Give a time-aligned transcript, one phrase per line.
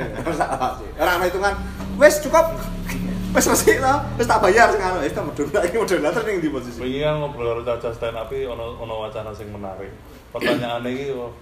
[0.40, 1.54] salah sih orang hitungan
[2.00, 2.46] wes cukup
[3.34, 6.78] wes resik to wes tak bayar sekarang wes tak medun lagi moderator ning di posisi
[6.80, 9.88] Wingi kan ngobrol karo Caca stand up iki ono ono wacana sing menarik.
[10.32, 11.32] Pertanyaane iki kok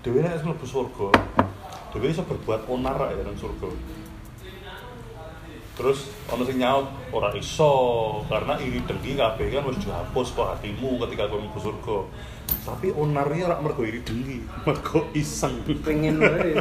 [0.00, 1.08] dhewe nek wis mlebu surga,
[1.92, 3.68] dhewe iso berbuat onar ya nang surga.
[5.76, 7.72] Terus ono sing nyaut ora iso
[8.32, 11.98] karena iri dengki kabeh kan wis dihapus kok hatimu ketika kowe mlebu surga.
[12.60, 15.62] Tapi onarnya ora mergo iri dengki, mergo iseng.
[15.80, 16.54] Pengen wae.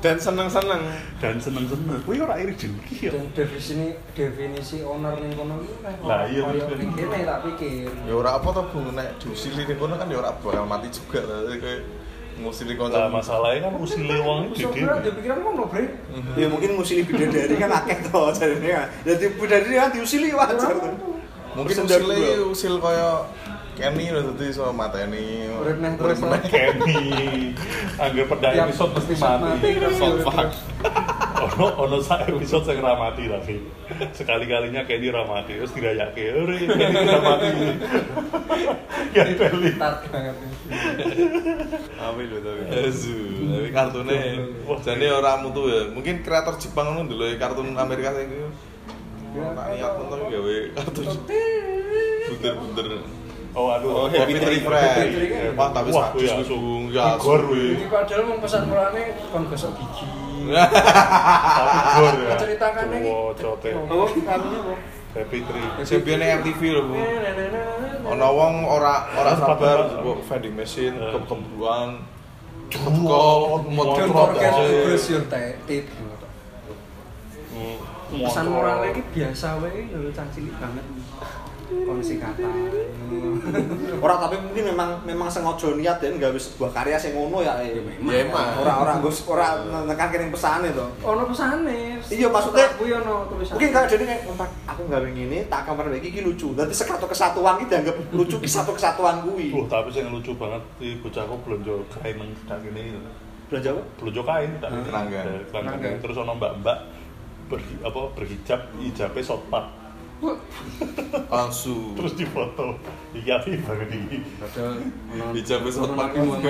[0.00, 0.82] Dan seneng-seneng.
[1.22, 2.02] dan seneng-seneng.
[2.02, 3.10] Kuwi ora iri dengki ya.
[3.14, 7.88] dan definisi definisi owner ning kono iki kan Lah, iya, pikir nek tak pikir.
[8.04, 8.78] Ya ora apa to Bu.
[8.90, 11.20] Nek diusili ning kono kan ya ora bakal mati juga
[11.56, 11.80] kayak
[12.34, 13.14] ngusili Lah kanca.
[13.14, 14.82] masalahnya kan usile wong iki dhewe.
[14.82, 15.86] berat, dia pikiran ngono bre.
[16.34, 20.74] Ya mungkin musili bidadari kan akeh to jarene kan jadi bidadari kan diusili wajar
[21.54, 22.18] Mungkin usile
[22.50, 23.22] usil kaya
[23.74, 25.50] Kenny lho dadi iso mateni.
[25.50, 26.18] Urip neh terus.
[26.46, 26.98] Kenny
[27.98, 29.68] anggap pada episode mesti episode mati.
[29.78, 29.90] kan.
[29.98, 30.48] So fuck.
[31.44, 33.60] ono ono sak episode sing ra mati tapi
[34.16, 37.48] sekali kalinya Kenny ra mati terus dirayake ore Kenny ra mati
[39.14, 40.36] ya beli Tart banget
[42.04, 42.60] Api lho tapi.
[42.88, 43.16] Asu,
[43.52, 44.18] tapi kartune
[44.80, 45.92] jane ora mutu ya.
[45.92, 48.48] Mungkin kreator Jepang ngono dulu kartun Amerika sing iku.
[49.34, 51.06] Tak niat nonton gawe kartun
[52.28, 52.86] bunder-bunder.
[53.54, 54.84] Oh aduh Oh, Happy Tree Friend.
[54.84, 55.54] Happy Tree.
[55.54, 56.56] Wah, tapi Wah, sadis iya, wis asu.
[56.56, 56.72] Bu.
[56.90, 57.02] ya.
[57.14, 57.50] Igor asu.
[57.50, 57.70] wih.
[57.72, 60.06] Jadi padahal mau pesan mulane kon gosok gigi
[60.44, 63.08] tapi gor ya Ceritakannya iki.
[63.08, 64.74] Cowok cote Oh, kamunya apa?
[65.14, 66.94] Happy Tree Sing biyen MTV lho, Bu.
[68.04, 71.30] Ono wong ora ora sabar njupuk vending machine Kok
[72.74, 74.82] Don't motor forget to aja.
[74.82, 75.86] brush your te- teeth.
[77.54, 77.78] Hmm,
[78.10, 80.82] Pesan moral iki biasa wae lho cah cilik banget.
[81.64, 82.44] Kongsi kata.
[84.04, 87.56] Ora tapi mungkin memang memang sengaja niat dan gawe sebuah karya sing ngono ya.
[87.60, 87.80] eh.
[88.04, 88.60] Ya emang.
[88.60, 89.48] Ora ora nggo ora
[89.84, 90.84] nekan kene pesane to.
[91.00, 92.00] Ono pesane.
[92.04, 93.28] Iya, maksudnya- kuwi ono.
[93.28, 96.52] Mungkin kalau jadi kayak "Entar aku gawe ngene, tak kamar iki iki lucu.
[96.52, 99.52] Dadi sekatu kesatuan iki dianggap lucu ki satu kesatuan kuwi.
[99.52, 102.96] Wah, tapi sing lucu banget di bocahku belanja kain nang ini.
[103.48, 103.82] Belanja apa?
[104.00, 104.82] Belanja kain tak ini.
[104.84, 105.24] Keranggan.
[105.48, 105.94] Keranggan.
[106.00, 106.78] Terus ono mbak-mbak
[107.44, 109.64] berhi, apa berhijab hijabe sopan.
[111.34, 111.94] Langsung.
[111.94, 112.78] Terus difoto.
[113.14, 114.18] Iya, iya banget iki.
[114.38, 114.74] Padahal.
[115.32, 116.06] Hijabe Ora.
[116.10, 116.40] gam-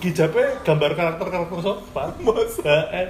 [0.00, 2.08] hijabe gambar karakter-karakter sopan.
[2.20, 2.54] Mas.
[2.62, 3.08] Eh.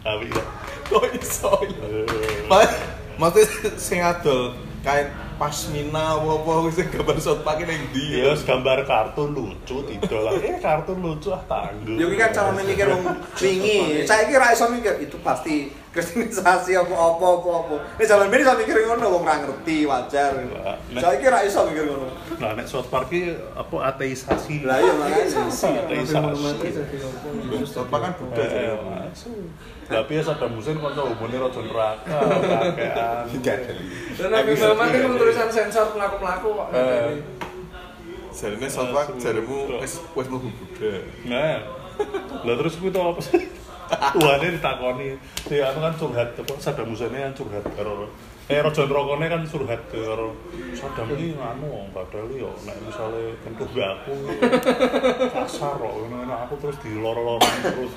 [0.00, 0.42] Tapi ya.
[0.84, 1.52] Kok iso?
[1.64, 2.04] Eh,
[2.44, 2.70] Mas,
[3.16, 4.52] maksudnya sing adol
[4.84, 5.08] kain
[5.40, 10.32] pasmina apa-apa wis gambar shot pakai ning ndi Ya, wis gambar kartun lucu tidak lah.
[10.36, 11.96] Eh, kartun lucu ah tangguh.
[11.96, 13.02] Yo ki kan cara mikir wong
[13.34, 14.04] wingi.
[14.04, 17.76] Saiki ra iso mikir itu pasti kristenisasi apa apa apa apa.
[17.96, 20.34] Nek jalan ben iso mikir ngono wong ra ngerti wajar.
[20.34, 22.10] Lah, nek- Saiki ra iso mikir ngono.
[22.42, 24.66] Nah, nek South Park ki apa ateisasi.
[24.66, 25.22] Lah iya makanya.
[25.86, 26.98] Ateisasi.
[27.70, 28.44] shot kan Buddha.
[29.84, 32.16] Tapi ya Saddam Hussein kanca umune raja neraka,
[33.28, 33.76] kakean.
[34.16, 36.68] Dan Nabi Muhammad itu tulisan sensor pelaku-pelaku kok.
[36.72, 37.20] Eh.
[38.34, 40.92] jarine shot pak jaremu wis wis mlebu Buddha
[41.30, 41.58] Nah.
[42.42, 43.46] Lah terus kuwi tau apa sih?
[44.14, 45.08] Tuhane ditakoni.
[45.48, 48.08] Si anu kan curhat apa Saddam Hussein kan curhat karo
[48.44, 50.36] Eh raja nerakane kan curhat karo
[50.76, 54.12] Saddam iki nganu padahal yo nek misale kentuh gak aku
[55.32, 57.92] kasar kok ngono aku terus diloro-loro terus.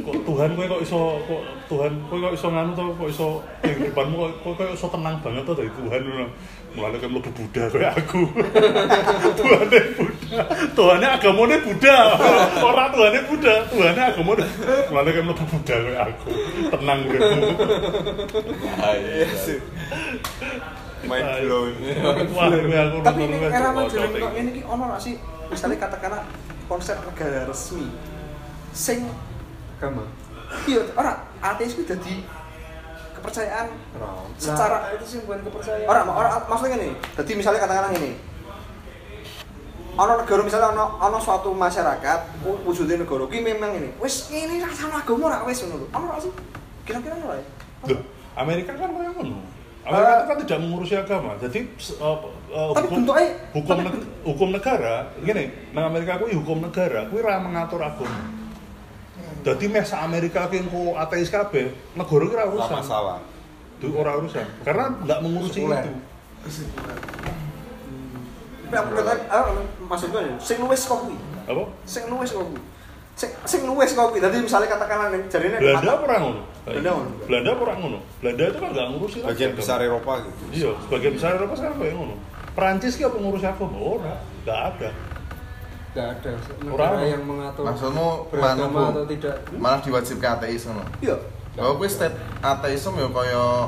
[0.00, 3.28] Kok Tuhan kowe kok iso kok Tuhan kowe kok iso nganu to kok iso
[3.60, 6.02] ning depanmu kok kok iso tenang banget to dari Tuhan.
[6.78, 8.22] Mulane kan mlebu Buddha kayak aku.
[9.38, 10.40] Tuhane Buddha.
[10.78, 11.96] Tuhane agamane Buddha.
[12.62, 14.44] Ora Tuhane Buddha, Tuhane agamane.
[14.86, 16.28] Mulane kan mlebu Buddha kayak aku.
[16.70, 17.50] Tenang uripmu.
[18.78, 19.26] ayo
[20.98, 21.74] Mind blown.
[22.34, 24.18] Wah, kowe aku Tapi ini era coba.
[24.18, 25.14] kok ini ki ono gak sih
[25.46, 26.22] misalnya katakanlah
[26.66, 27.86] konsep negara resmi
[28.74, 29.06] sing
[29.78, 30.02] Agama.
[30.66, 32.26] iya ora ateis ku dadi
[33.18, 33.66] kepercayaan
[34.34, 35.84] Secara- Nah, itu sih bukan kepercayaan.
[35.84, 36.88] Ora, ora maksudnya gini.
[36.94, 38.12] Jadi misalnya katakanlah gini.
[39.94, 43.90] Ono negara misalnya ono ono suatu masyarakat wu- wujudnya negara ki memang ini.
[43.98, 45.86] Wis ini rasane agama ora wis ngono lho.
[45.90, 46.30] Ono sih?
[46.84, 47.46] Kira-kira ono ora ya?
[47.88, 48.00] Loh,
[48.36, 49.42] Amerika kan kayak ngono.
[49.82, 51.30] Amerika itu kan tidak mengurusi agama.
[51.40, 51.58] Jadi
[51.98, 56.58] uh, uh, Tapi hukum, bentuknya- hukum, tapi- neg- hukum negara, gini, nang Amerika kuwi hukum
[56.60, 58.20] negara, kuwi ra mengatur agama.
[59.48, 62.74] Jadi meh sak Amerika ki engko ateis kabeh, negara ki ora urusan.
[62.76, 63.18] masalah
[63.80, 64.44] Itu ora urusan.
[64.66, 65.84] Karena nggak mengurusi Sekuler.
[65.86, 65.92] itu.
[68.68, 69.44] Tapi aku kata ah,
[69.88, 71.16] maksudnya ya, sing luwes kok kuwi.
[71.48, 71.64] Apa?
[71.88, 72.60] Sing luwes kok kuwi.
[73.16, 74.20] Sing sing luwes kok kuwi.
[74.20, 76.42] Dadi misalnya katakanlah ning jarine Belanda apa orang ngono?
[76.68, 77.10] Belanda ngono.
[77.24, 77.98] Belanda apa orang ngono?
[78.20, 81.76] Belanda itu kan nggak ngurusi lagi bagian besar Eropa gitu Iya, sebagian besar Eropa sekarang
[81.80, 82.14] kayak ngono.
[82.52, 83.76] Perancis ki apa ngurusi agama?
[83.80, 84.14] Ora,
[84.44, 84.88] nggak ada.
[85.98, 89.34] Gak ada negara yang mengatur Maksudmu beragama atau tidak.
[89.58, 90.86] malah diwajibkan ateis ngono.
[91.02, 91.18] Iya.
[91.58, 93.66] Kalau kuwi state ateisme ya kaya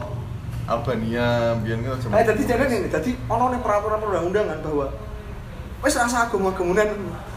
[0.71, 4.87] Albania biyen kan Eh dadi jane ini, dadi ono ning peraturan perundang-undangan bahwa
[5.83, 6.87] wis rasa agama-agamunan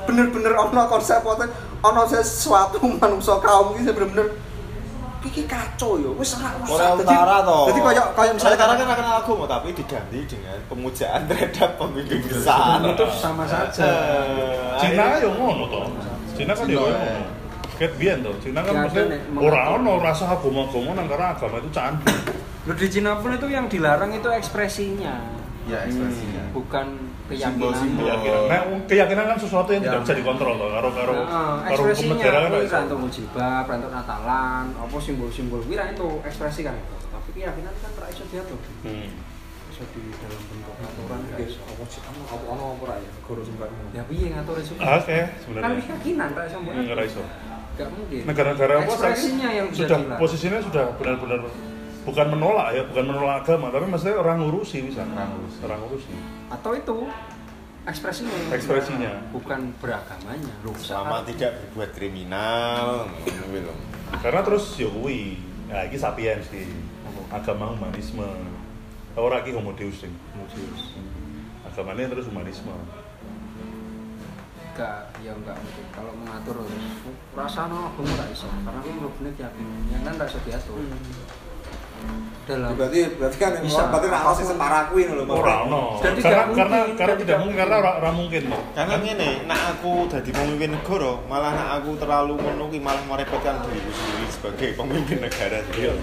[0.06, 1.50] bener-bener ono konsep wote
[1.82, 4.30] ono sesuatu manusia kaum iki bener-bener
[5.24, 7.64] iki kacau ya wis ora usah Korea Dadi- Utara toh.
[7.66, 12.20] Dadi kayak kayak misalnya Korea Utara kan kenal agama tapi diganti dengan pemujaan terhadap pemimpin
[12.22, 12.84] besar.
[12.84, 13.84] Itu sama saja.
[13.84, 15.80] Eh, Cina yo ngono to.
[16.34, 17.08] Cina kan yo Cina, ngono.
[17.08, 17.24] ya.
[17.74, 18.32] Ket biyen to.
[18.38, 19.02] Cina kan Ya, mesti
[19.38, 22.06] ora ono rasa agama-agama nang karena agama itu candi.
[22.64, 25.20] Loh, di Cina pun itu yang dilarang itu ekspresinya,
[25.64, 26.44] Ya ekspresinya.
[26.52, 26.88] bukan
[27.26, 27.56] keyakinan.
[27.56, 28.04] Simbol-simbol.
[28.04, 28.42] Keyakinan.
[28.46, 30.04] Nah, keyakinan kan sesuatu yang tidak Ya.
[30.04, 32.74] bisa dikontrol to karo karo Nah, karo hukum negara kan kuwi iso.
[32.74, 36.96] ra entuk mujibah, ra entuk Natalan, apa simbol-simbol kuwi ra entuk ekspresi kan itu.
[37.08, 38.60] Tapi keyakinan kan ra iso diatur.
[38.84, 39.08] Hmm.
[39.68, 43.10] Iso di dalam bentuk aturan gak Guys, apa sih ono apa ono apa ya
[43.42, 43.90] sing kaya ngono.
[43.92, 44.74] Ya piye ngatur iso?
[44.78, 45.80] Ah, Oke, Kan sebenarnya.
[45.82, 47.08] keyakinan ra iso Enggak atur.
[47.08, 47.24] iso.
[47.74, 48.22] Mungkin.
[48.30, 51.42] Negara-negara apa saiki Ekspresinya yang bisa sudah posisinya sudah benar-benar
[52.04, 55.02] bukan menolak ya, bukan menolak agama, tapi maksudnya orang ngurusi bisa.
[55.04, 55.58] Orang ngurusi.
[55.64, 56.14] Orang ngurusi.
[56.52, 56.98] Atau itu
[57.84, 59.12] ekspresinya Ekspresinya.
[59.36, 60.54] bukan beragamanya.
[60.64, 63.08] Loh, Selama tidak berbuat kriminal,
[63.52, 63.76] lho.
[64.24, 65.40] Karena terus ya kuwi.
[65.68, 66.68] Nah, iki sapiens sih.
[67.28, 68.28] Agama humanisme.
[69.18, 70.14] Ora iki homo deus sing.
[71.66, 72.72] Agamanya terus humanisme.
[74.74, 76.58] enggak ya enggak mungkin kalau mengatur
[77.38, 80.82] rasanya agama tak iso karena aku mlebune keyakinan yang kan tak iso diatur
[82.44, 83.88] dalam Berarti berarti kan Bisa.
[83.88, 85.24] berarti ra ono sing separa kuwi lho.
[85.24, 85.96] Ora ono.
[86.04, 88.62] Jadi Karena tidak karena mungkin, karena jadi tidak mungkin karena ora mungkin loh.
[88.76, 93.64] Karena ngene, nek aku dadi pemimpin negara, malah nek aku terlalu ngono kuwi malah merepotkan
[93.64, 95.60] diriku sendiri sebagai pemimpin negara.
[95.72, 95.94] Iya.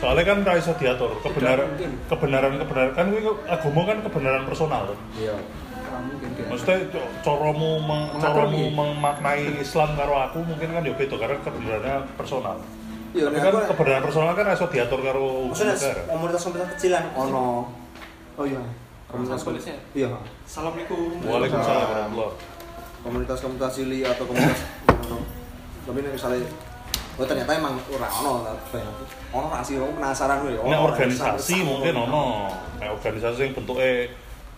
[0.00, 1.68] Soalnya kan ra iso diatur kebenaran
[2.08, 4.82] kebenaran kebenaran kan kuwi agama kan kebenaran personal
[5.20, 5.36] iya
[6.32, 7.82] dia Maksudnya co- coromu
[8.22, 12.56] coromu memaknai Islam karo aku mungkin kan ya beda karena kebenarannya personal.
[13.18, 15.74] Iya, Tapi nek kan aku- kebenaran personal kan iso diatur karo Maksudnya
[16.06, 17.46] komunitas-komunitas kecilan ono.
[18.38, 18.62] Oh iya.
[19.10, 19.74] Komunitas Komunitasnya?
[19.90, 20.08] Iya.
[20.46, 21.18] Assalamualaikum.
[21.26, 22.34] Waalaikumsalam warahmatullahi
[23.02, 24.60] Komunitas-komunitas cili atau komunitas.
[25.90, 26.46] Tapi nek misalnya
[27.18, 28.46] Oh ternyata emang ora ono
[29.34, 30.54] ono ra sih aku penasaran gue.
[30.54, 32.46] Nek organisasi mungkin ono.
[32.78, 34.06] Nek organisasi yang bentuknya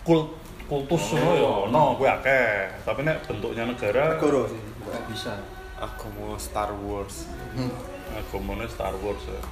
[0.05, 0.37] kult
[0.69, 2.69] kultus ngono ya ono kuwi akeh.
[2.85, 4.61] Tapi nek bentuknya negara negara sih.
[4.61, 5.33] nggak bisa
[5.81, 7.25] Agama Star Wars.
[8.17, 9.43] Agamanya Star Wars ya.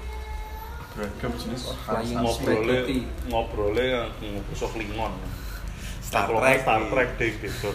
[0.96, 1.62] Beragam jenis
[2.10, 2.82] Ngobrolnya
[3.30, 5.14] ngobrolnya ngusuk Klingon.
[6.02, 6.80] Star Trek Star.
[6.90, 7.70] Trek deh gitu.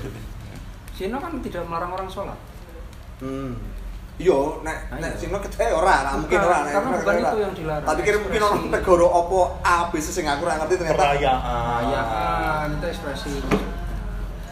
[0.93, 2.39] Cina kan tidak melarang orang sholat
[3.23, 3.55] Hmm.
[4.21, 5.17] Yo, nek Ah, nek iya.
[5.17, 6.67] sing kete ora, ra mungkin ora.
[6.67, 7.23] nek karena ora, bukan ora.
[7.23, 7.87] itu yang dilarang.
[7.87, 8.69] Tak pikir mungkin Ekspresi.
[8.69, 11.01] negara apa A B C sing aku ora ngerti ternyata.
[11.01, 11.81] Perayaan.
[11.81, 13.33] perayaan itu ekspresi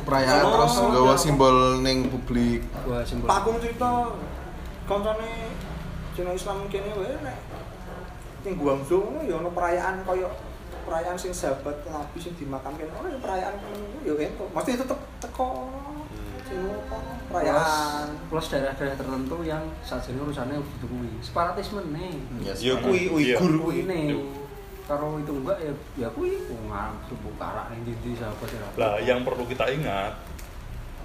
[0.01, 1.21] perayaan terus nggawa iya.
[1.21, 3.89] simbol ning publik buah simbol Pak Agung cerita
[4.89, 5.29] koncone
[6.11, 7.37] Cina Islam kene wae nek
[8.41, 10.27] ning Guangzhou ngono ya ono perayaan kaya
[10.81, 14.45] perayaan sing sahabat Nabi sing dimakamkan ono ya perayaan ngono ya ento.
[14.51, 15.69] Mesti tetep teko.
[17.31, 18.11] Perayaan.
[18.27, 22.19] plus daerah-daerah tertentu yang saat ini urusannya begitu kuwi separatisme nih.
[22.59, 23.87] Ya kuwi Uighur kuwi kuwi.
[23.87, 24.19] nih
[24.83, 28.67] kalau itu enggak ya ya kuwi ngarang tubuh karak ning ndi sahabat ya.
[28.75, 30.11] Lah yang perlu kita ingat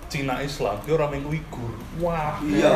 [0.07, 1.73] Cina Islam itu orang yang Uighur.
[1.99, 2.39] Wah.
[2.43, 2.73] Iya.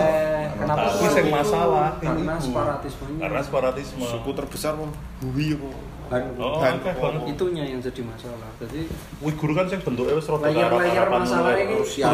[0.58, 1.30] Kenapa itu?
[1.30, 2.44] masalah karena Uighur.
[2.44, 4.04] separatismenya Karena separatisme.
[4.06, 4.90] Suku terbesar pun
[5.22, 5.54] Hui
[6.10, 6.34] apa?
[6.36, 7.22] Oh, Han- akeh banget.
[7.30, 8.80] itunya yang jadi masalah jadi
[9.20, 10.66] Uighur kan sing bentuknya wis rada Layer-layer
[11.06, 11.62] Arab-Araban masalah ngono.
[11.62, 12.04] ini Rusia,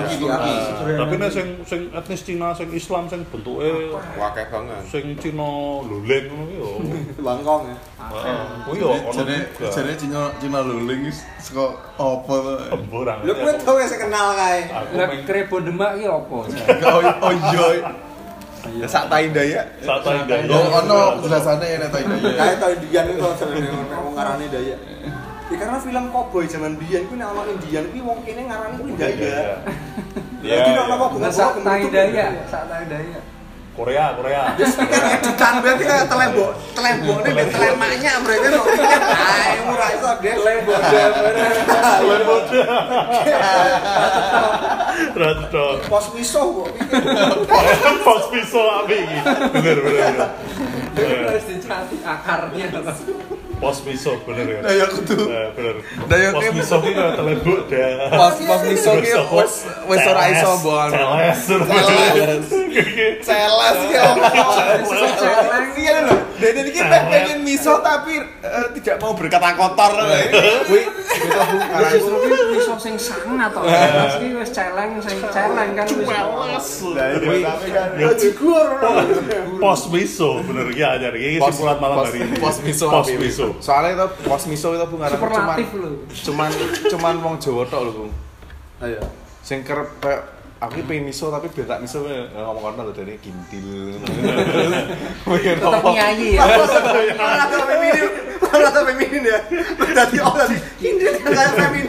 [0.96, 4.82] Tapi nek sing sing etnis Cina, sing Islam, sing bentuke Wakeh banget.
[4.86, 5.48] sing Cina
[5.82, 6.68] luleng ngono ki yo.
[7.26, 7.76] Bangkong ya.
[8.62, 9.68] Kuwi yo juga.
[9.72, 12.54] jadi Cina Cina luling wis saka apa to.
[13.24, 14.60] Lho kowe tau ya sing kenal kae.
[14.92, 16.36] Meng Krebon Demak ki apa?
[16.92, 17.32] oh oh
[18.72, 20.38] iya ya sak tai daya Satu indah.
[20.50, 24.78] oh ono jelasane nek tai daya Kae tau Indian itu jenenge nek wong ngarani Dayak.
[25.46, 28.90] Ya karena film cowboy zaman biyen kuwi nek ana Indian kuwi wong kene ngarani kuwi
[28.92, 29.58] Iya, Dayak.
[30.42, 30.86] Iya, Jadi nek iya.
[30.86, 33.20] ana apa Nah, sak tai daya, sak tai daya.
[33.76, 34.42] Korea, Korea.
[34.56, 38.60] Ya speaker editan berarti kayak telembok, telembok ini dan telemaknya berarti no.
[38.64, 40.34] Ah, murah itu deh.
[40.40, 40.80] Lembok
[45.14, 45.66] Rada.
[45.88, 46.68] Pos miso kok.
[48.06, 49.18] Pos pisau api iki.
[49.52, 50.12] Bener bener.
[50.96, 51.18] bener.
[51.28, 52.66] Harus dicari akarnya.
[53.56, 54.60] Pos pisau bener ya.
[54.62, 55.76] daya kudu Eh, bener.
[56.08, 58.08] Daya Pos ki- pisau ki kaya telembuk dah.
[58.08, 59.54] pas pas miso ki wis
[59.84, 62.44] wis ora iso mbok Celes.
[63.18, 64.04] Celes ya.
[65.16, 65.64] Celeng.
[65.76, 69.92] Iya lho, Dene iki pengen miso tapi eh, tidak mau berkata kotor.
[70.66, 73.60] Kuwi kita bu karena justru kuwi iso sing sangat to.
[73.62, 76.04] Iki wis celeng sing celeng kan tapi
[77.70, 78.66] kan Ya, Jigur.
[79.56, 82.86] pos miso bener ya ajar ini kesimpulan malam hari ini Pos miso.
[82.86, 85.88] pos miso Soalnya itu pos miso itu bukan cuman Superlatif lho.
[86.10, 86.50] cuman
[86.86, 88.12] cuman wong Jawa tok lho, Bung.
[88.78, 89.00] Ayo.
[89.40, 89.88] Sing kerep
[90.56, 94.00] aku pengen miso tapi biar tak miso ya ngomong kono lho dene kintil.
[95.26, 95.90] Tetap apa?
[95.92, 96.42] nyanyi ya.
[97.46, 98.08] Ke feminin,
[98.40, 99.38] malah ke feminin ya.
[99.76, 101.85] Berarti oh tadi ini kan ini.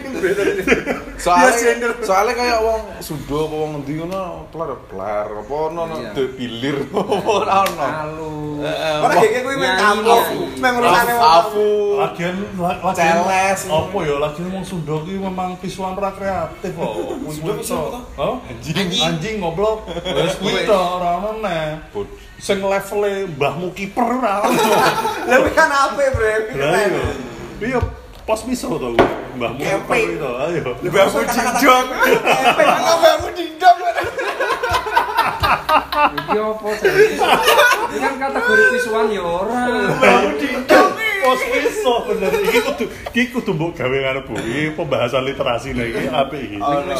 [1.18, 1.92] Soalnya gender.
[2.00, 6.12] soalnya kayak wong Sunda apa wong endi ngono plar plar apa ono Iya.
[6.14, 7.02] de pilir apa
[7.66, 7.88] ono.
[9.00, 11.26] Ora kayak kuwi meng Nyanyi, kamu, meng urusane wong.
[11.28, 11.68] Afu.
[11.98, 13.62] lagian la- lagian Celes.
[13.66, 14.16] apa ya?
[14.20, 16.94] Lagian wong Sunda ki memang visual ora kreatif kok.
[17.28, 18.78] Sunda visual apa oh anjing.
[18.98, 21.82] Anjing ngoblok wis kuwi to ora ono neh
[22.38, 24.62] sing levele mbahmu kiper ora ono.
[25.28, 26.34] Kuwi kan ape, Bre?
[26.46, 26.92] Kuwi keren.
[27.58, 27.82] iya
[28.28, 28.92] iya pos miso to
[29.40, 30.20] mbahmu kiper Kemping.
[30.20, 31.88] itu ayo mbahmu jinjong.
[33.00, 33.78] Mbahmu jinjong.
[36.08, 37.04] Iki apa jadi?
[37.88, 39.64] Ini kan kategori visual ya ora.
[41.28, 45.92] pos miso bener iki kudu iki kudu mbok gawe karo Bu iki pembahasan literasi nih
[45.92, 46.94] iki apik iki ono,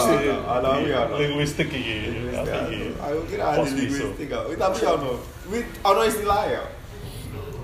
[0.84, 1.16] iya, ono.
[1.16, 4.28] linguistik iki apik iki Aku kira linguistik.
[4.32, 5.12] Tapi ono.
[5.48, 6.64] Wi ono istilah ya.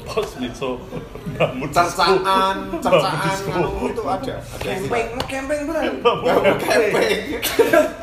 [0.03, 0.77] Pos miso
[1.33, 3.38] mbahmu Cercaan, cercaan
[3.89, 4.36] itu ada.
[4.38, 5.93] Ada Camping, mau camping beneran.
[6.03, 6.27] Babu
[6.62, 7.19] camping.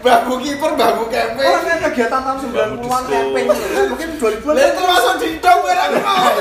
[0.03, 1.47] Babu kiper, babu camping.
[1.47, 2.39] Orang kan kegiatan tahun
[2.81, 3.47] 90-an camping.
[3.93, 4.55] Mungkin 2000-an.
[4.57, 6.33] Lah termasuk jinjong ora mau.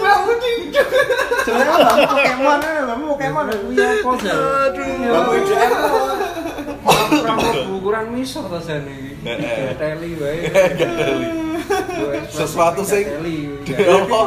[0.00, 0.88] Babu jinjong.
[1.46, 3.44] Sebenarnya bang Pokemon ya, bang Pokemon.
[3.46, 4.86] Kuwi apa jadi?
[5.06, 5.72] Bang WDM.
[7.06, 7.38] Kurang
[7.78, 8.06] ukuran
[8.66, 8.96] jane.
[9.26, 9.74] Heeh.
[9.74, 10.38] Teli wae.
[12.30, 13.08] Sesuatu sing-.
[13.18, 13.62] Kuwi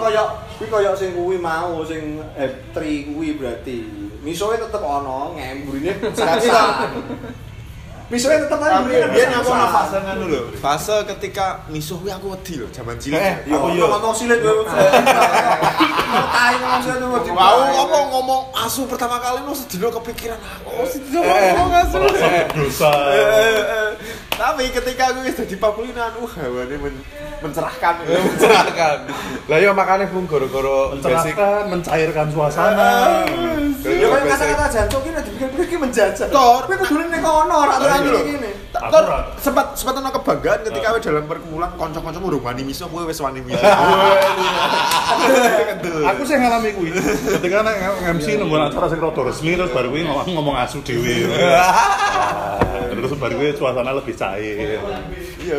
[0.03, 0.23] kaya
[0.57, 2.77] kuwi kaya sing kuwi mau sing F3
[3.11, 3.77] kuwi berarti.
[4.19, 6.91] Misoe tetep ono, ngemburine biasa.
[8.09, 9.37] Misoe tetep ana biasa.
[9.37, 10.41] aku ono fase ngono lho.
[10.57, 13.15] Fase ketika misuh kuwi aku wedi lho, jaman cilik.
[13.21, 13.85] Eh, Yo, aku yo?
[13.87, 14.65] ngomong silet kowe.
[14.65, 17.31] Tai ngomong kowe.
[17.31, 21.97] Mau ngomong ngomong asu pertama kali lu sedino kepikiran aku sedino ngomong asu.
[22.01, 23.88] Berdosa Eh, eh.
[24.39, 27.03] Tapi ketika aku wis dadi pakulinan, uh hawane men-
[27.39, 27.93] mencerahkan.
[28.31, 28.97] mencerahkan.
[29.45, 32.91] Lah yo makane Bung gara-gara basic mencerahkan mencairkan suasana
[33.79, 36.27] Ya kaya kata-kata jantung ki nek dipikir-pikir ki menjajah.
[36.29, 36.67] Tor.
[36.67, 37.99] Kowe kudune ning kono ora Iya.
[37.99, 38.48] ngene.
[38.69, 39.05] Tor
[39.41, 43.41] sempat sempat ono kebanggaan ketika we dalam perkumpulan kanca-kanca urung wani miso kowe wis wani
[43.41, 43.65] miso.
[46.13, 46.93] aku sih ngalami kuwi.
[46.93, 47.75] Ketika nek
[48.13, 51.25] MC nunggu acara sing rada resmi terus baru kuwi ngomong, ngomong asu dhewe.
[52.93, 54.77] Terus baru kuwi suasana lebih cair.
[55.41, 55.57] Iya.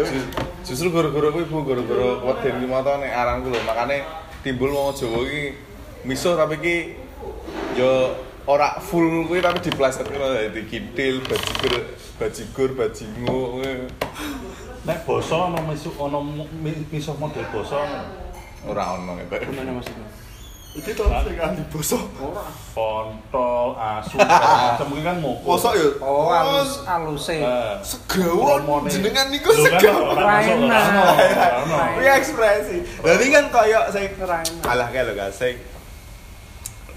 [0.62, 4.06] Justru gara-gara kuwi Bu, gara-gara weden ki moto nek aranku lho, makane
[4.46, 5.42] timbul wong Jawa iki
[6.06, 6.76] miso tapi ki
[7.74, 8.14] yo
[8.50, 11.74] ora full kuwi tapi dipleset ngono dadi kintil, bajigur,
[12.18, 13.72] bajigur, bajingu kuwi.
[14.82, 16.18] nek basa ono misu ono
[16.58, 17.78] mi- miso model basa
[18.66, 19.24] ora ono ya.
[19.38, 20.08] Gimana maksudnya?
[20.70, 22.02] Iki to sing andi bosok.
[22.78, 25.88] kontol asu macam mungkin kan mau Bosok yo.
[25.98, 27.42] Oh, alus aluse.
[27.82, 30.14] Segawon jenengan niku kan segawon.
[30.14, 30.80] Raina.
[31.98, 32.76] Kuwi ekspresi.
[33.02, 34.62] Dadi kan koyo sing Raina.
[34.62, 35.58] alah kae lho guys sing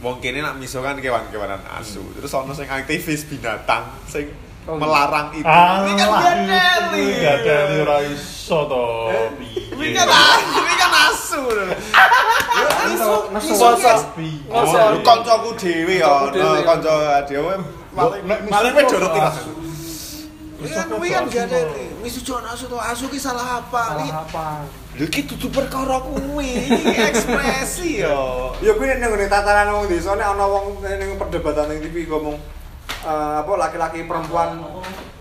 [0.04, 2.04] wong kene nak miso kan kewan-kewanan asu.
[2.14, 4.28] Terus ono sing aktivis binatang sing
[4.64, 5.44] Oh, melarang itu.
[5.44, 7.20] Ah, Ini kan gadeli.
[7.20, 8.86] Gak ada ora iso to.
[9.76, 11.42] Ini kan asu, ini kan asu.
[12.88, 13.12] Nesu?
[14.48, 16.32] Masa kancaku dhewe ya,
[16.64, 17.60] kanca dhewe
[17.92, 18.74] miso maling
[20.64, 21.86] Ini kan kan gadeli.
[22.00, 24.00] Misu jon asu to, asu ki salah apa?
[24.00, 24.48] Ini Salah apa?
[24.96, 28.54] Lho iki dudu perkara kuwi, iki ekspresi yo.
[28.64, 32.38] Ya kuwi nek ngene tatanan wong desa nek ana wong ning perdebatan ning TV ngomong
[33.04, 34.62] eh, apa laki-laki perempuan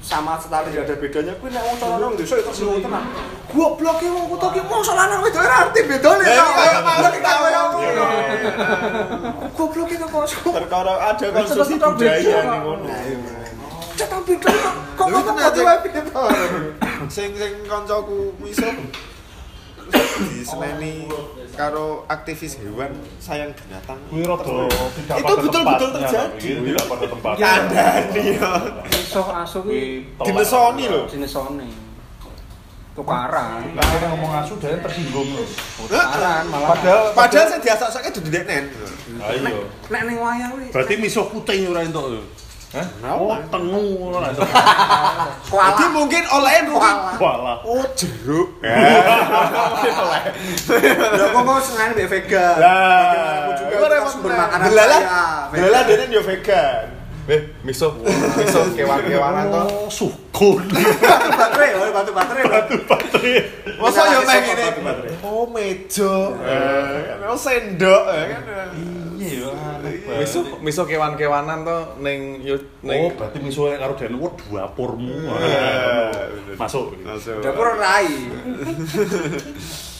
[0.02, 3.02] sama setara tidak ada bedanya kuwi nek wong cara nang desa itu tersinggung tenan.
[3.50, 6.22] Goblok ki wong kutho ki mosok lanang wedok ora arti bedane.
[6.22, 6.50] Lah, tau.
[6.62, 7.60] iya, iya, kaya iya.
[7.66, 8.04] ngono.
[9.58, 11.96] Goblok ki kok kok Perkara ada konstruksi Tetep beda.
[11.98, 12.86] budaya ning ngono.
[13.96, 16.02] cetak beda kok kok kok nanti- piye.
[17.14, 18.68] Sing sing kancaku miso
[20.22, 21.04] diseneni
[21.52, 23.98] karo aktivis hewan sayang binatang.
[24.08, 24.44] Kuwi rada
[25.18, 26.38] Itu betul-betul terjadi.
[26.40, 27.42] ini tidak pada tempatnya.
[27.42, 28.52] Kandhani yo.
[28.86, 29.82] Miso asu ki Kuwi
[30.16, 30.26] tolak.
[30.26, 31.00] Dimesoni lho.
[31.10, 31.68] jenisone.
[32.92, 33.72] Tukaran.
[33.72, 35.44] Lah ngomong asu dia tersinggung lho.
[35.80, 36.68] Tukaran malah.
[36.72, 38.64] Padahal Padahal sing diasake dudu ndek nen.
[39.20, 39.66] Ayo.
[39.90, 42.22] nek ning wayang kuwi Berarti miso putih ora entuk lho.
[42.72, 42.88] Hah?
[43.20, 44.16] Oh, tengu.
[45.44, 46.72] Jadi mungkin oleh mungkin
[47.20, 47.60] Walah.
[47.68, 48.48] oh jeruk.
[51.12, 52.56] Lah kok kok senengane mbek vegan.
[52.56, 54.40] Lah, Aku juga kok itu repot sumber meneh.
[54.40, 54.98] makanan Delala,
[55.52, 56.91] delala dene yo vegan.
[57.30, 57.94] Eh, miso,
[58.34, 59.62] miso kewan-kewanan to.
[59.62, 60.66] Oh, sukun.
[60.66, 62.44] Batu baterai, oh, batu baterai.
[62.50, 62.74] Batu
[63.78, 64.66] Masa yo meh ngene.
[64.82, 65.14] baterai.
[65.22, 66.14] Oh, meja.
[66.42, 68.42] Eh, oh sendok ya kan.
[69.22, 69.48] Iya.
[70.18, 75.30] Miso, miso kewan-kewanan to ning yo Oh, ning berarti misalnya karo Den wah dapurmu.
[75.38, 76.10] Iya.
[76.58, 76.98] Masuk.
[77.06, 77.38] Masuk.
[77.38, 78.10] Dapur rai.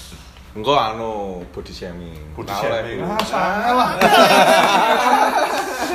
[0.53, 2.21] engko anu body shaming.
[2.37, 3.01] Body Nah, shaming.
[3.01, 3.91] Ah, salah.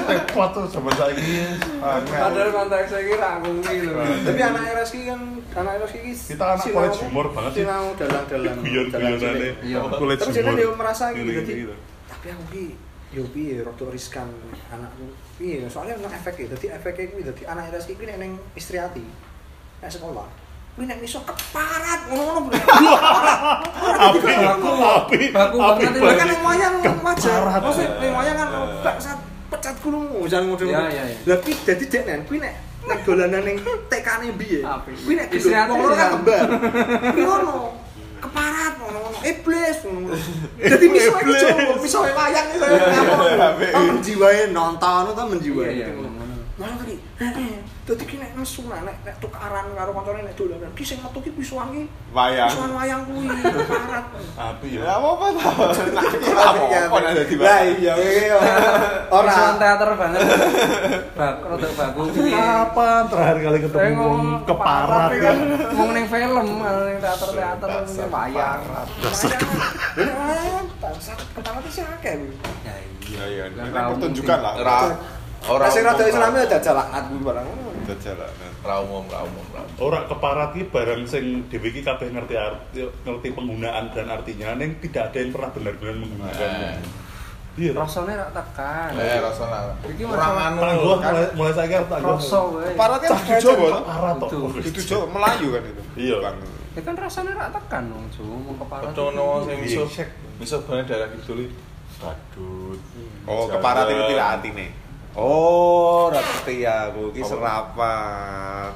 [0.08, 1.60] Repot tuh zaman saiki.
[2.08, 3.92] Padahal konteks saya kira aku gitu.
[3.98, 5.20] Tapi anak Reski kan
[5.52, 7.64] anak Reski ki Kita anak college humor banget sih.
[7.68, 8.58] Sinau dalang-dalang.
[8.66, 9.50] Guyon-guyonane.
[9.62, 9.80] Iya.
[10.32, 10.56] Jadi humor.
[10.56, 11.76] dia merasa gitu jadi gitu.
[12.08, 12.66] tapi aku ki
[13.14, 14.32] yo piye rada riskan
[14.72, 15.12] anakku.
[15.36, 19.04] Piye soalnya ono efek dadi efeke kuwi dadi anak Reski kuwi nek ning istri ati.
[19.84, 20.47] Nek sekolah
[20.78, 22.54] kuwi nek iso keparat ngono-ngono.
[23.98, 26.20] Api, Baku, api, baku api banget ini.
[26.22, 27.42] kan ning wayang wajar.
[27.50, 28.50] Maksud ning wayang kan
[28.86, 29.18] bangsat
[29.50, 30.54] pecat kulungmu jangan.
[30.62, 31.18] Iya, iya, iya.
[31.26, 32.54] Lah kuwi dadi dek nen kuwi nek
[32.86, 33.58] nek dolanan ning
[34.38, 34.62] biye.
[34.62, 34.94] Api.
[35.02, 36.46] Kuwi nek Istri wong loro kan kembar.
[37.10, 37.58] Kuwi ngono.
[38.22, 39.18] Keparat ngono-ngono.
[39.26, 40.14] Iblis ngono.
[40.62, 43.74] Dadi miso iki Jawa, miso wayang ngomong.
[43.74, 45.74] Oh menjiwai nonton itu menjiwai.
[45.74, 46.22] Iya, iya, ngono.
[46.58, 47.54] Malah tadi, heeh.
[47.88, 50.68] Dadi ki nek nesu nek nek tukaran karo kancane nek dolanan.
[50.76, 51.88] Ki sing metu ki pisuan ki.
[52.12, 52.52] Wayang.
[52.52, 54.06] Pisuan wayang kuwi keparat.
[54.36, 55.00] Api Ya ya.
[56.84, 57.94] Apa nek dadi Lah iya.
[59.08, 60.20] Ora teater banget.
[61.16, 61.68] Bak, rada
[62.12, 62.36] piye.
[62.36, 64.12] Kapan terakhir kali ketemu
[64.44, 65.38] keparat kan kan?
[65.72, 68.60] ngomong ning film, ning teater-teater punya wayang.
[69.96, 72.20] Wayang bangsat keparat sih akeh.
[72.68, 72.76] Ya
[73.08, 73.44] Iya iya.
[73.56, 74.54] Lah, Ini ra pertunjukan lah.
[74.60, 74.78] Ora
[75.56, 77.67] ora sing rada kuwi barang.
[77.96, 78.52] Jalanan.
[78.60, 79.78] Ra umum, ra umum, ra umum.
[79.80, 84.76] Ora keparat iki barang sing dhewe iki kabeh ngerti arti ngerti penggunaan dan artinya ning
[84.84, 86.72] tidak ada yang pernah benar-benar menggunakannya.
[87.58, 87.74] Iya.
[87.74, 87.90] Ras.
[87.90, 88.90] Rasane rak tekan.
[89.02, 90.60] Eh, rasanya Iki kurang anu.
[90.62, 91.14] Tangguh mulai kan.
[91.34, 92.14] mulai saiki arep tangguh.
[92.14, 92.72] Rasa wae.
[92.78, 93.68] Cah di Jawa.
[93.82, 94.30] Keparat toh.
[94.30, 94.62] Betul.
[94.62, 95.84] Itu Jawa Melayu kan itu.
[95.98, 96.18] Iya.
[96.78, 98.84] Ya kan rasane rak tekan wong Jawa mau keparat.
[98.94, 99.84] Kecono sing miso.
[99.90, 100.06] Iya.
[100.38, 101.50] Miso bane daerah kidul.
[101.98, 102.80] Badut.
[103.26, 104.68] Oh, keparat itu tidak atine.
[105.18, 107.30] Oh, ngerti aku iki Apa?
[107.34, 108.70] serapan.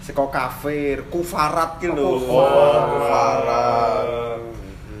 [0.00, 2.16] Seko kafir, kufarat ki lho.
[2.16, 2.80] Oh, kufar.
[2.96, 4.40] kufarat.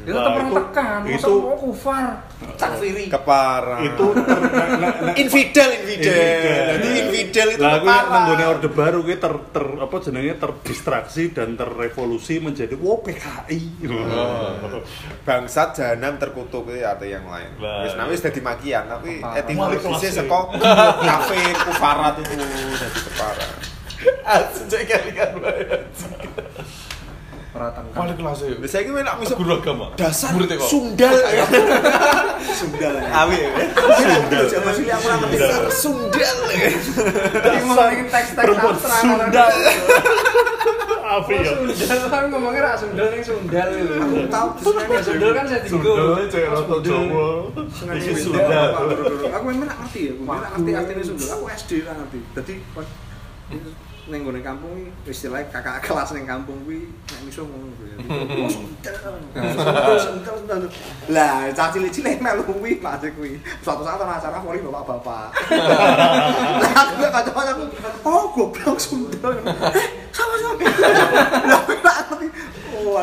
[0.06, 1.00] Itu Nah, tetep orang itu- tekan.
[1.10, 2.08] Itu- mau kufar.
[2.54, 3.04] Takfiri.
[3.10, 3.80] Keparat.
[3.82, 4.38] Itu ter,
[5.18, 6.14] infidel, infidel.
[6.78, 12.38] Jadi infidel itu Lah nenggone orde baru kuwi ter, ter apa jenenge terdistraksi dan terrevolusi
[12.38, 13.60] menjadi wow PKI.
[13.90, 14.78] Oh.
[15.26, 17.50] bangsat jahanam terkutuk itu arti yang lain.
[17.58, 20.54] Wis nah wis dadi makian, tapi kelas, seko
[21.02, 23.50] kafir, kufarat itu dadi keparat.
[24.22, 25.62] Asli kalian bae.
[27.56, 27.84] Tekan.
[27.96, 28.48] Wali kelas e.
[28.60, 29.86] Wis saiki nek miso Guru agama.
[29.96, 30.68] dasar Murid kok.
[30.72, 31.16] sundal.
[32.52, 32.94] Sundal.
[33.00, 33.38] Awi.
[33.96, 34.44] Sundal.
[34.52, 35.36] Jaman sini aku ngerti.
[35.40, 36.36] Dasar sundal.
[37.64, 38.80] Ngomongin teks-teks.
[39.00, 39.52] Sundal.
[41.06, 41.52] Apa ya?
[41.70, 43.68] Sundal kan ngomongnya rak Sundal ning Sundal.
[43.72, 44.48] Aku tahu
[44.90, 47.28] Ya Sundal kan saya Sundal cek rata Jawa.
[47.96, 48.70] Iki Sundal.
[49.32, 51.28] Aku memang nggak ngerti ya, aku nggak ngerti artinya Sundal.
[51.38, 52.18] Aku SD lah ngerti.
[52.34, 52.54] Jadi
[54.06, 57.90] neng gue kampung ini istilahnya kakak kelas neng kampung gue nek miso ngono kuwi.
[59.36, 59.98] Oh.
[61.10, 63.42] Lah, cah cilik-cilik melu kuwi masih kuwi.
[63.60, 65.34] Suatu saat ana acara voli bapak-bapak.
[66.62, 67.64] Lah aku gak kacau aku.
[68.06, 69.42] Oh, goblok Sundal.
[69.42, 70.64] Eh, sama sama.
[71.50, 72.26] Lah aku nggak ngerti.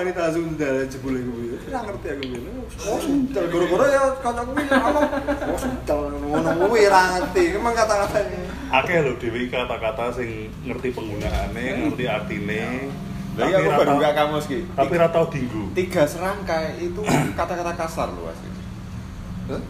[0.04, 1.56] Wanita Sundal jebule kuwi.
[1.72, 2.52] Ora ngerti aku kuwi.
[2.92, 3.44] Oh, Sundal.
[3.48, 5.10] Goro-goro ya kancaku kuwi ngomong.
[5.48, 7.44] Oh, Sundal ngono kuwi ora ngerti.
[7.56, 8.42] Emang kata-katanya.
[8.68, 12.92] Akeh lho dhewe kata-kata sing ngerti penggunaane, ngerti artine.
[13.40, 14.60] Lah iya aku ra baru gak kamus ki.
[14.76, 15.72] Tapi ra tau dinggo.
[15.72, 17.02] Tiga serangkai itu
[17.40, 18.52] kata-kata kasar loh asli.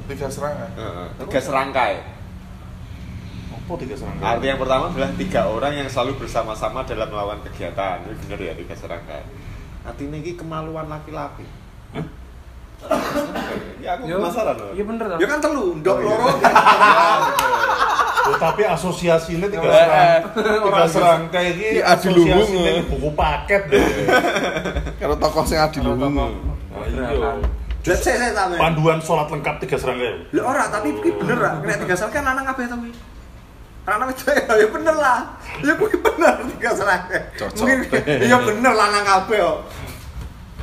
[0.10, 0.70] Tiga serangan.
[1.30, 1.94] Tiga serangkai.
[3.54, 4.26] Apa tiga serangkai?
[4.34, 8.02] Arti yang pertama adalah tiga orang yang selalu bersama-sama dalam melakukan kegiatan.
[8.02, 9.53] Ini bener ya tiga serangkai.
[9.84, 11.44] Artinya ini kemaluan laki-laki.
[11.94, 12.06] Hah?
[13.80, 14.72] Ya aku Yo, penasaran loh.
[14.76, 16.16] Iya bener Ya kan telu, ndok Oh, iya.
[16.16, 16.28] loro.
[18.24, 20.20] Oh, tapi asosiasinya tiga Eh, serang, eh.
[20.64, 22.84] tiga serangkai ini Iya, adi asosiasinya eh.
[22.88, 23.84] buku paket deh.
[24.96, 25.92] Karo tokoh sing adi iya.
[27.84, 28.56] Lah saya saya tahu.
[28.56, 30.32] Panduan sholat lengkap tiga serangkai.
[30.40, 31.54] Lah ora, tapi iki bener lah.
[31.68, 32.92] Nek tiga serangkai lanang kabeh to kuwi.
[33.84, 35.20] Lanang itu ya bener lah.
[35.60, 36.72] Ya kuwi bener tiga.
[37.36, 37.56] Cocok.
[37.60, 37.80] Mungkin
[38.32, 39.60] ya bener lanang kabeh kok.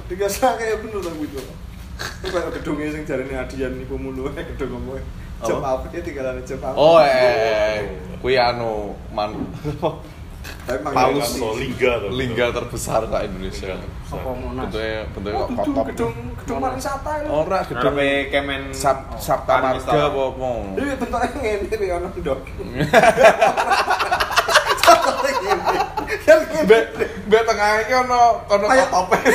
[0.09, 1.29] Tiga serangkai ya bener to kuwi.
[1.31, 5.05] Itu kayak gedungnya sing jarene adian iku mulu gedung apa.
[5.41, 5.85] Job Apa?
[5.89, 6.77] Dia tinggalan job apa?
[6.77, 9.33] Oh, eh, kuwi anu man
[10.61, 11.29] Tapi Paus.
[11.33, 12.11] So, lingga tuh.
[12.13, 13.75] lingga terbesar ke Indonesia.
[14.07, 14.65] Apa Monas?
[14.67, 15.87] Bentuknya bentuknya Oh, kok gedung, kotop.
[15.89, 17.29] gedung, gedung pariwisata itu.
[17.31, 17.95] Ora gedung
[18.29, 20.49] Kemen Sab Sabta Marga apa apa.
[20.73, 22.41] Ini bentuknya ngene iki ono ndok.
[22.41, 22.67] Kan.
[26.61, 26.83] Mbak
[27.27, 29.19] mbak tengah iki ono ono Kayak- kotope.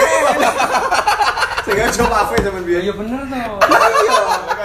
[1.66, 2.94] Sehingga job apa zaman Ya biyen?
[2.94, 3.58] bener toh.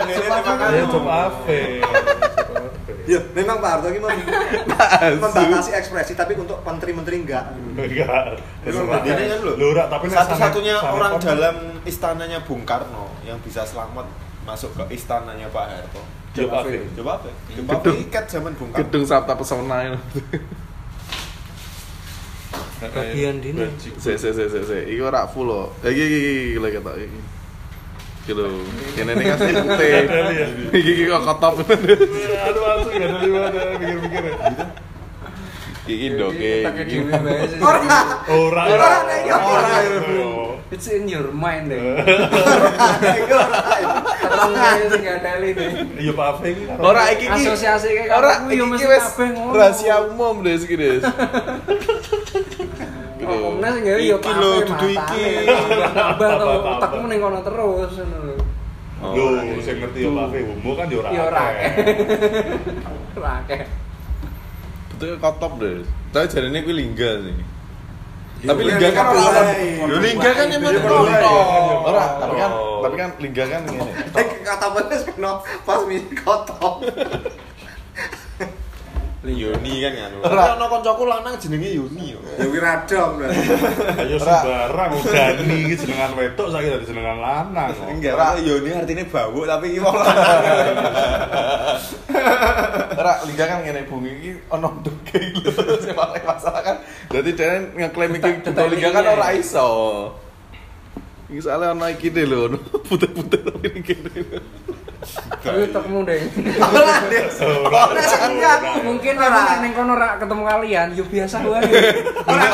[0.05, 0.17] Iya.
[0.37, 0.69] Kan kan?
[0.71, 1.81] Ya coba Ave.
[3.11, 4.23] Ya, memang Pak Harto ini mem-
[5.23, 7.43] membatasi ekspresi tapi untuk menteri-menteri enggak.
[7.75, 8.39] Enggak.
[8.63, 9.55] Ini kan lho.
[9.75, 14.07] Tapi Satu-satunya orang dalam istananya Bung Karno yang bisa selamat
[14.41, 16.03] masuk ke istananya Pak Harto.
[16.31, 16.71] Coba apa?
[16.95, 17.97] Coba apa Gedung.
[18.01, 18.81] ikat zaman Bung Karno.
[18.81, 19.99] Gedung Sabta Pesona itu.
[22.81, 23.61] Bagian dini.
[23.99, 24.79] Se se se se se.
[24.87, 25.75] Iki ora full loh.
[25.83, 27.19] Eh, Iki iki iki lagi ketok iki.
[28.31, 28.63] Iki lho.
[28.95, 29.27] Kene ini
[29.59, 29.91] putih.
[30.71, 31.55] Iki iki kok kotop.
[31.67, 34.23] Aduh, langsung gak ada mana mikir-mikir.
[36.87, 37.59] Dhewe bae sih.
[37.59, 37.91] Ora.
[38.31, 39.75] Ora, Ora, ora.
[40.71, 41.83] It's in your mind deh.
[41.83, 42.07] Ora.
[45.11, 45.67] Ada ini.
[45.99, 47.43] Iya Pak kan- Ora iki iki.
[47.51, 49.53] Asosiasi kayak Ora kamu, iki yo iki mesti wis kabeh ngono.
[49.59, 51.03] rahasia umum iki Des.
[53.21, 53.29] Gitu.
[53.29, 55.25] Oh, nggak yo Iki lho, dudu iki.
[56.17, 58.37] To otakmu ning kono terus ngono lho.
[59.01, 59.81] Oh, Lho, ora sing iki.
[59.81, 61.09] ngerti ya Pak homo kan ya ora.
[61.13, 61.43] Ya ora.
[63.17, 63.61] Ora akeh.
[64.95, 65.85] Betul kotop Des.
[66.11, 67.37] Tapi jarine kuwi lingga sih.
[68.41, 69.43] Ya, Tapi ya, lingga kan kan ora ora.
[69.85, 71.77] Yo lingga kan yang Iya, mana bener, iya, kan, iya.
[71.85, 72.81] Ora, tapi kan Oh.
[72.81, 73.93] tapi kan lingga kan ngene.
[74.21, 75.31] Eh, Kata benes kena
[75.63, 75.97] pas mi
[79.21, 79.37] kotok.
[79.37, 80.11] Yuni kan kan.
[80.25, 80.43] Ora.
[80.57, 82.21] Ono kancaku lanang jenenge Yuni yo.
[82.41, 83.29] Ya wiradom lah.
[84.01, 84.37] Ayo Ora.
[84.41, 87.69] sembarang udani iki jenengan wedok saiki dadi jenengan lanang.
[87.93, 88.29] Enggak, Ora.
[88.41, 90.77] Yuni artinya bau tapi iki wong lanang.
[92.97, 94.69] Ora lingga kan ngene bungi iki ono
[95.13, 95.53] iki lho.
[95.85, 96.77] Sing paling masalah kan
[97.13, 99.69] dadi dhewe ngeklaim iki lingga kan ora iso.
[101.31, 102.59] Iki soalnya ono iki deh lho, ono
[102.91, 104.11] putih-putih tapi ini kene.
[105.41, 106.21] Kuwi otakmu deh.
[106.61, 107.33] Ora Des.
[107.41, 107.89] Ora.
[107.89, 108.83] Ora sengaja.
[108.85, 109.27] Mungkin Ora.
[109.33, 111.65] emang ning kono ora ketemu kalian, yo biasa wae.
[112.31, 112.47] Ora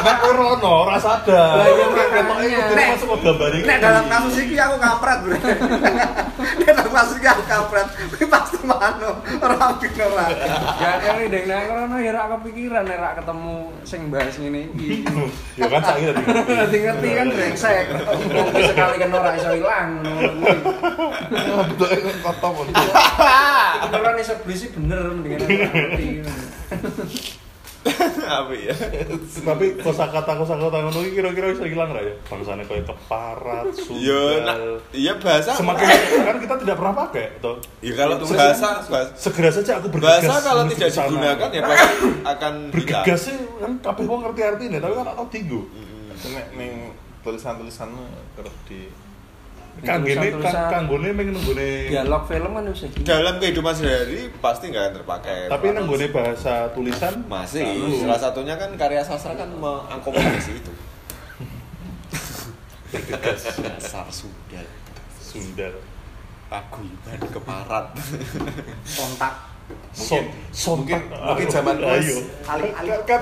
[0.00, 1.60] Nek ora ora sadar.
[1.60, 1.66] Lah,
[2.40, 3.66] iya, iki.
[3.68, 5.36] Nek dalam kasus ini aku kampret bro.
[5.36, 7.86] Nek dalam kasus ini aku kampret.
[8.16, 9.10] Ini pasti mano
[9.44, 10.32] orang bikin orang.
[10.80, 15.04] Ya kali deng nang kono ya ora kepikiran nek ora ketemu sing bahas ngene iki.
[15.60, 16.22] Ya kan dadi.
[16.24, 17.79] Ngerti ngerti kan brengsek.
[18.50, 19.90] Ki sekali kan ora iso ilang.
[21.70, 22.54] Bentuke kotop.
[23.82, 26.08] Beneran iso beli sih bener mendingan ora ngerti.
[28.20, 28.76] Apa ya?
[29.40, 32.12] Tapi kosakata kosakata ngono iki kira-kira iso ilang ra ya?
[32.28, 34.84] Bangsane koyo keparat, Yo, sundal.
[34.92, 35.56] iya bahasa.
[35.56, 35.88] Semakin
[36.20, 37.56] kan kita tidak pernah pakai toh.
[37.80, 40.28] Ya kalau Itu bahasa, bahasa, Segera saja aku bergegas.
[40.28, 41.88] bahasa kalau tidak digunakan ya pasti
[42.20, 42.56] akan hilang.
[42.68, 45.60] bergegas sih kan kabeh wong ngerti artinya tapi kan atau tinggu.
[46.20, 46.72] Nek ning
[47.20, 47.90] tulisan-tulisan
[48.36, 48.88] kerep di
[49.80, 50.66] Tulisan-tulisan.
[50.68, 53.00] kanggone meng nenggone Dialog film kan wis iki.
[53.06, 55.38] Dalam kehidupan sehari pasti nggak akan terpakai.
[55.48, 57.64] tapi nenggone bahasa tulisan masih.
[57.64, 58.02] Lalu.
[58.02, 60.72] Salah satunya kan karya sastra kan mengakomodasi itu.
[62.90, 64.66] Dasar sudah
[65.22, 65.78] Sundal.
[66.50, 67.94] paguyuban keparat.
[68.98, 69.34] kontak.
[69.90, 72.22] Son, son mungkin- mungkin zaman Ayo.
[72.46, 73.00] Alih-alih.
[73.06, 73.20] Kan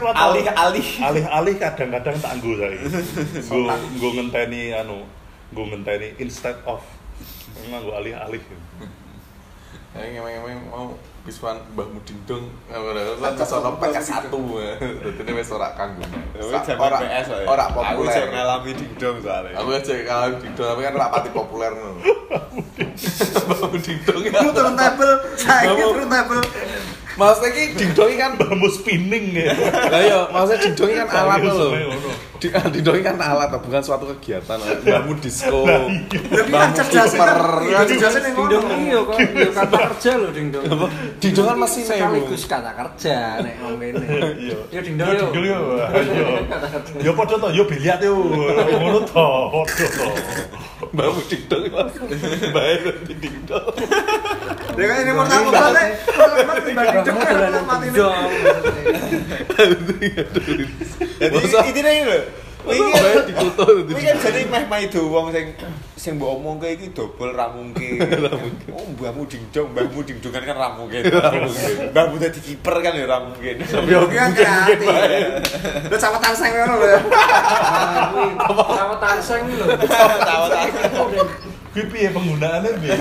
[1.00, 1.54] Alih-alih.
[1.56, 2.87] kadang-kadang tak nggo saiki.
[3.48, 3.58] Nggo
[3.96, 4.98] nggo ngenteni anu,
[5.50, 6.84] nggo ngenteni instead of
[7.68, 8.42] nganggo alih-alih.
[9.92, 10.92] Kayak ngemeng-ngemeng mau
[11.28, 16.00] pisuan Mbah Mudindong kan terus ono PK1 dadi ini wis ora kanggo.
[16.40, 19.60] Zaman ora PS ora Aku populer saya ngalami dingdong soalnya.
[19.60, 22.00] aku aja kalah dingdong tapi kan ora pati populer ngono.
[23.44, 24.40] Mbah Mudindong ya.
[24.40, 26.40] Itu turntable, saya turntable.
[27.18, 29.50] Maksudnya ki dingdong kan Bambu spinning ya.
[29.90, 32.11] lah iya maksudnya dingdong kan alat Iya, lho sebenarnya ngono.
[32.38, 35.90] Di- dingdong kan alat bukan suatu kegiatan mbahmu disco kan
[36.46, 37.42] kan, Bumper.
[37.85, 38.76] cerdasnya nih Dingdong ngono.
[38.78, 40.64] iki yo kok yo kata kerja lho dingdong.
[41.18, 43.83] dingdong kan mesin sekaligus kata kerja nek ngomong.
[44.38, 44.57] Iya.
[44.70, 45.26] Yo dingdong Yo yo.
[45.26, 45.61] dingdong yo.
[47.02, 48.14] Yo padha to, yo biliat yo.
[48.78, 50.07] Ngono to, padha to.
[50.92, 51.64] Mbahmu dingdong
[52.55, 52.74] bae
[53.07, 53.74] di dingdong
[54.79, 55.98] Ya kan ini mau tamu banget.
[56.70, 58.31] Dingdong.
[61.18, 62.20] Jadi intinya ini lho.
[62.68, 65.46] Iki dikutuk kan jadi meh meh doang sing
[65.98, 67.98] sing mbok omongke iki dobel ra mungkin.
[68.78, 71.02] Oh, mbahmu dingdong, mbahmu dingdong kan ra mungkin.
[71.90, 73.58] Mbahmu dadi kiper kan ya ra mungkin.
[73.90, 74.78] Yo kan kreatif.
[75.90, 76.98] Lu sama tangseng ngono lho.
[78.70, 79.66] Sama tangseng lho.
[79.90, 80.46] Tawa-tawa.
[81.74, 82.96] Kuwi piye penggunaannya piye?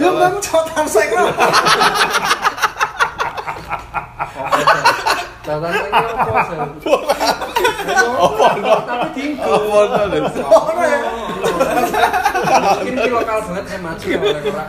[0.00, 1.08] Ya bang cowok tanseng.
[5.40, 6.58] Catatan ini apa sih?
[8.16, 8.46] Apa
[8.88, 9.52] Tapi tinggal.
[9.68, 11.00] Apa nih?
[12.40, 12.56] Ya.
[12.60, 14.68] Mungkin ini lokal banget saya maju ya oleh orang.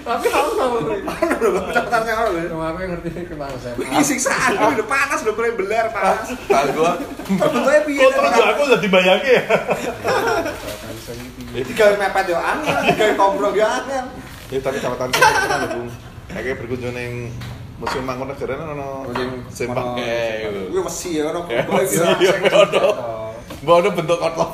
[0.00, 0.48] Tapi tahu
[1.86, 2.28] tanseng lo.
[2.30, 2.42] lho.
[2.48, 3.74] Cuma aku yang ngerti ini ke mana saya.
[3.76, 6.26] Iki siksaan, ini udah panas udah mulai beler panas.
[6.42, 8.00] Tak gua Terbentuknya piye?
[8.00, 9.42] Kok terus aku udah dibayangin ya?
[11.60, 14.04] Tiga mepet yo angel, tiga komprong yo angel.
[14.48, 15.88] Ya tapi catatan sih kan Bung.
[16.26, 17.34] Kayak berkunjung ning
[17.76, 19.08] Museum Mangkunegaran ono
[19.48, 22.26] simpang ono- kayak Gue mesti ya ono Ya, kumpul mesti, iki.
[22.28, 22.86] ya, ono.
[23.60, 24.50] Mbak ada bentuk kotlop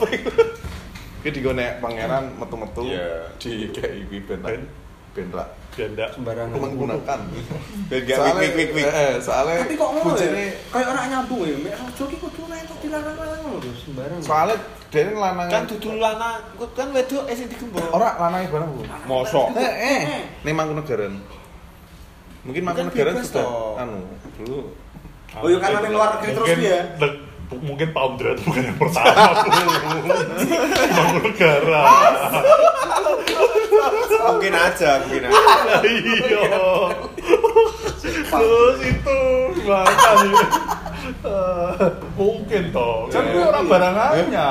[1.23, 3.31] Iki digone pangeran metu-metu Iya.
[3.38, 4.62] di kayak iki ben Ben.
[5.14, 6.09] ben rak Ganda.
[6.09, 6.57] Sembarangan.
[6.57, 7.21] menggunakan.
[7.92, 8.87] Ben gak wik wik wik wik.
[8.88, 10.49] Eh, soalnya Tapi kok ngono ya?
[10.73, 11.57] Kayak orang nyambung ya.
[11.61, 13.71] Mek raja ki kudu entuk dilarang-larang ngono.
[13.77, 14.19] Sembarang.
[14.25, 14.57] soalnya
[14.88, 16.40] dene lanang Kan dudu lanang,
[16.73, 17.92] kan wedok eh sing digembok.
[17.92, 18.83] ora lanange barang Bu.
[19.05, 19.47] Mosok.
[19.53, 20.01] Eh, eh,
[20.49, 21.12] ning Mangkunegaran.
[22.49, 24.01] Mungkin Mangkunegaran sudah anu
[24.40, 24.59] dulu
[25.37, 26.81] Oh iya karena luar negeri terus dia.
[27.49, 29.15] Mungkin Pak Umdra itu bukan yang pertama
[30.91, 31.83] Bangun negara
[34.27, 35.39] Mungkin aja, mungkin aja.
[35.87, 36.43] iya.
[38.27, 39.19] Terus itu
[39.55, 40.35] gimana nih
[42.19, 43.07] mungkin toh.
[43.07, 44.49] Kan itu orang barangannya.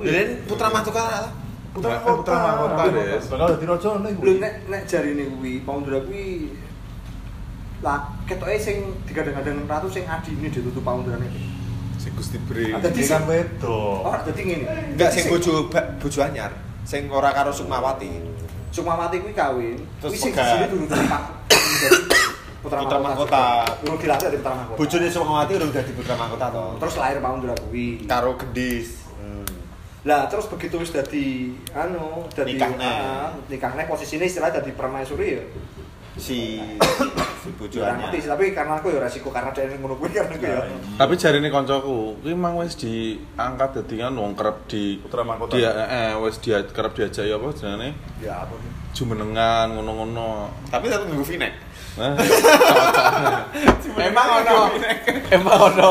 [0.00, 1.28] Jadi putra mahkota
[1.72, 2.82] putra Eh, putra mahkota,
[3.28, 6.52] bakal jadi rojo nih Lho nek nek jarine kuwi Paundra kuwi
[7.80, 11.28] lah ketoke sing digadang-gadang ratu sing adine ditutup Paundrane.
[12.02, 12.74] Si Gusti Bre.
[12.74, 14.66] Ada ini kan wedok Ora dadi ngene.
[14.98, 16.50] Enggak sing bojo bojo anyar,
[16.82, 18.10] sing ora karo Sukmawati.
[18.74, 21.22] Sukmawati kuwi kawin, Terus sing sini dadi Pak.
[22.62, 23.66] Putra Putra mahkota.
[23.82, 24.78] Durung dilatih dari putra mahkota.
[24.78, 26.64] Bojone Sukmawati urung dadi putra mahkota to.
[26.82, 28.02] terus lahir Paundra kuwi.
[28.06, 29.02] karo gendis.
[30.02, 32.82] Lah terus begitu wis dadi anu, dadi Nikahne.
[32.82, 35.44] ah, nikahne posisine istilah dadi permaisuri ya.
[36.12, 36.60] Si
[37.42, 37.48] si
[37.80, 37.96] anyar.
[37.98, 40.60] ngerti sih, tapi karena aku ya resiko karena dia ngono kuwi kan aku ya.
[40.94, 45.72] Tapi jarine koncoku, kuwi mang wis diangkat dadi kan wong kerep di putra mahkota dia
[45.72, 48.72] eh wis dia kerep diajak apa jenenge Ya apa nih?
[48.92, 50.52] jumenengan ngono-ngono.
[50.68, 51.52] Tapi tetep nggo vinek.
[51.92, 52.16] Nah,
[54.08, 54.58] Emang ono.
[55.28, 55.90] Emang ono.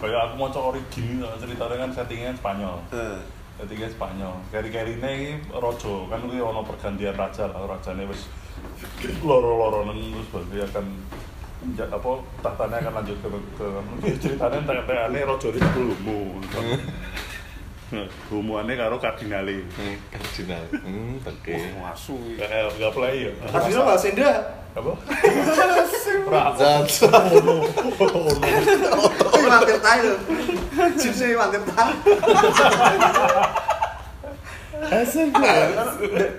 [0.00, 3.20] kayak aku mau cok origin ceritanya kan settingnya Spanyol Heeh.
[3.60, 8.24] Settingnya Spanyol kari-kari ini rojo kan itu ono pergantian raja lah rajanya wis
[9.20, 10.84] loro-loronan terus berarti akan
[11.76, 13.28] ja- apa tahtanya akan lanjut ke
[13.60, 13.66] ke
[14.00, 16.00] ke ceritanya tengah-tengahnya rojo ini belum
[18.30, 20.62] hubungannya karo kardinale hmm, kardinal.
[20.78, 21.54] Hmm, oke.
[21.90, 22.16] Asu.
[22.38, 24.59] eh nggak play ya Artinya bahasa Indah.
[24.70, 24.92] Apa
[26.30, 27.10] Raja Zat.
[29.30, 30.14] Kuwi wantir tae lho.
[30.94, 31.92] Jinse wantir tae.
[34.90, 35.28] Asem.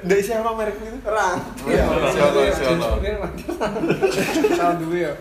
[0.07, 0.97] Ndek siapa merek itu?
[1.03, 1.43] Perang.
[1.67, 1.83] Iya,
[2.15, 2.87] Siono, siono.
[4.55, 5.13] Tahun dulu ya.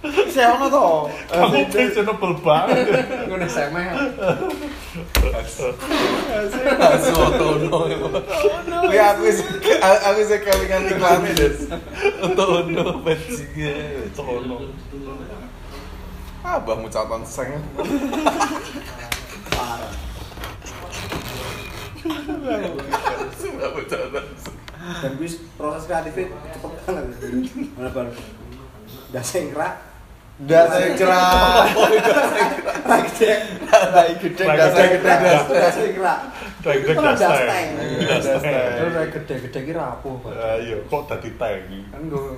[0.00, 1.12] Saya ono to.
[1.28, 2.88] kamu fashionable banget
[3.28, 3.94] Gue udah SMA ya.
[5.36, 7.84] Asu otono.
[8.88, 9.28] Kuwi aku
[9.76, 11.68] aku wis kelingan iklan Des.
[12.24, 14.08] Otono bajinge.
[14.08, 14.72] Otono.
[16.40, 17.60] Abah mucatan seng.
[19.52, 19.92] Parah.
[23.36, 24.56] Sudah mucatan seng.
[25.04, 25.28] Dan kuwi
[25.60, 27.04] proses kreatifnya cepet banget.
[27.76, 28.16] Mana baru.
[29.12, 29.89] Dah sengkrak.
[30.48, 31.68] Saya cerah.
[32.88, 33.38] Lagi dek.
[33.68, 35.10] Lagi gede, saya gede.
[35.12, 35.68] gede.
[35.76, 36.18] Sengkrak.
[36.60, 37.40] Tank Itu kan Dasteng.
[37.40, 37.68] Dasteng.
[38.04, 38.70] Dasteng.
[38.76, 40.16] Terus kayak gede-gede kira rapuh.
[40.32, 41.68] Ayo, kok tadi tank?
[41.92, 42.36] Kan gue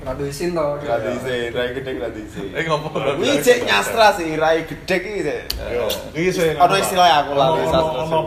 [0.00, 0.80] rada isin toh.
[0.80, 2.44] Nggak diisi, rai gede nggak diisi.
[2.56, 2.92] Eh ngomong.
[3.20, 5.40] Ini cek nyastra sih, rai gede ki cek.
[5.76, 8.18] Yo, iki sing Ono istilah aku lah, sastra ono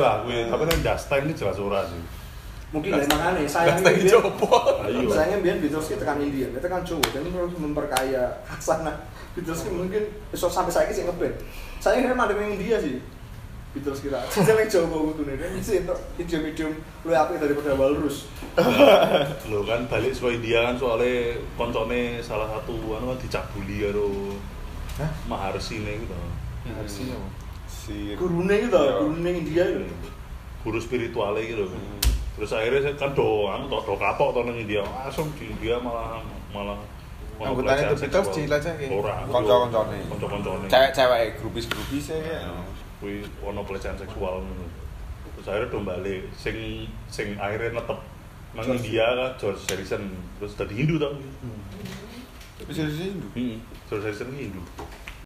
[0.00, 0.48] lah kuwi.
[0.48, 2.00] Tapi nek Dasteng ini jelas ora sih.
[2.74, 4.82] Mungkin dari makanya saya Dasteng coba.
[4.90, 5.06] Ayo.
[5.06, 8.24] Sayangnya biar Beatles kita tekan India, kita kan Jawa, dan terus memperkaya
[8.58, 8.92] sana.
[9.38, 10.02] Beatles ki mungkin
[10.34, 11.34] besok sampai saya sih ngeband.
[11.78, 12.98] Saya kira mandek yang India sih.
[13.70, 14.18] Beatles kita.
[14.26, 16.72] Saya yang Jawa gitu nih, dan sih untuk idiom-idiom
[17.06, 18.26] lu apik daripada Walrus.
[19.52, 24.34] Lho kan balik saka India kan soalnya koncone salah satu anu kan dicabuli karo
[24.98, 25.10] Hah?
[25.30, 26.16] Maharsine gitu.
[26.66, 27.14] Harusnya.
[27.68, 28.92] Si Gurune gitu, Iya.
[28.98, 29.86] gurune India gitu.
[30.66, 31.68] Guru spiritualnya gitu.
[32.36, 34.84] Terus akhirnya saya kan do anu do, kapok to nang India.
[34.84, 36.20] Langsung di India malah
[36.52, 36.76] malah
[37.36, 38.36] Anggotanya The Beatles seksual.
[38.48, 38.88] dilecehin?
[38.96, 39.14] Ora.
[39.28, 39.98] Konco-koncone?
[40.08, 40.64] Konco-koncone.
[40.72, 42.48] cewek-cewek grupis-grupis ya.
[42.96, 44.64] kuwi ono pelecehan seksual ngono.
[45.36, 48.00] Terus akhirnya do balik sing sing akhirnya netep
[48.56, 48.88] nang George.
[48.88, 50.02] India kan George Harrison
[50.40, 51.12] terus dadi Hindu tau.
[52.56, 53.28] Tapi serius Hindu.
[53.36, 53.60] Heeh.
[53.84, 54.64] George Harrison Hindu.